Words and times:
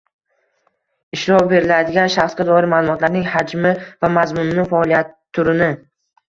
ishlov 1.17 1.43
beriladigan 1.51 2.09
shaxsga 2.13 2.45
doir 2.47 2.67
ma’lumotlarning 2.71 3.27
hajmi 3.35 3.75
va 4.01 4.11
mazmunini, 4.17 4.65
faoliyat 4.73 5.15
turini 5.39 5.71